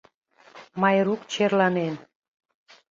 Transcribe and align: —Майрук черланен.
—Майрук 0.81 1.21
черланен. 1.31 1.95